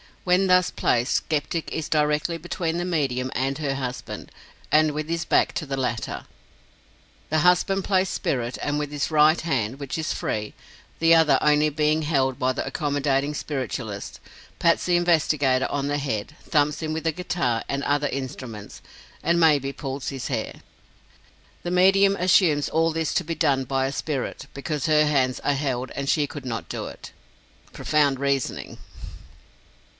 When 0.23 0.45
thus 0.47 0.69
placed, 0.71 1.13
skeptic 1.13 1.71
is 1.71 1.89
directly 1.89 2.37
between 2.37 2.77
the 2.77 2.85
medium 2.85 3.31
and 3.35 3.57
her 3.57 3.75
husband, 3.75 4.31
and 4.71 4.91
with 4.91 5.09
his 5.09 5.25
back 5.25 5.53
to 5.53 5.65
the 5.65 5.77
latter. 5.77 6.25
The 7.29 7.39
husband 7.39 7.83
plays 7.85 8.09
spirit, 8.09 8.57
and 8.63 8.77
with 8.79 8.91
his 8.91 9.09
right 9.11 9.39
hand 9.39 9.79
which 9.79 9.97
is 9.99 10.13
free, 10.13 10.53
the 10.97 11.13
other 11.13 11.37
only 11.41 11.69
being 11.69 12.03
held 12.03 12.39
by 12.39 12.51
the 12.53 12.65
accommodating 12.65 13.33
spiritualist 13.33 14.19
pats 14.59 14.85
the 14.85 14.95
investigator 14.95 15.67
on 15.71 15.87
the 15.87 15.99
head, 15.99 16.35
thumps 16.43 16.81
him 16.81 16.93
with 16.93 17.05
a 17.05 17.11
guitar 17.11 17.63
and 17.69 17.83
other 17.83 18.07
instruments, 18.07 18.81
and 19.23 19.39
may 19.39 19.59
be 19.59 19.73
pulls 19.73 20.09
his 20.09 20.27
hair. 20.27 20.61
The 21.61 21.71
medium 21.71 22.15
assumes 22.15 22.69
all 22.69 22.91
this 22.91 23.13
to 23.15 23.23
be 23.23 23.35
done 23.35 23.65
by 23.65 23.85
a 23.87 23.91
spirit, 23.91 24.47
because 24.55 24.85
her 24.85 25.05
hands 25.05 25.39
are 25.41 25.53
held 25.53 25.91
and 25.95 26.09
she 26.09 26.25
could 26.27 26.45
not 26.45 26.69
do 26.69 26.85
it! 26.87 27.11
Profound 27.71 28.19
reasoning! 28.19 28.79